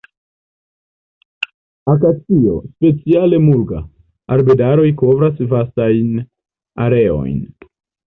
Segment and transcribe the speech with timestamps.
[1.93, 6.13] Akacio, speciale "mulga"-arbedaroj kovras vastajn
[6.91, 7.43] areojn.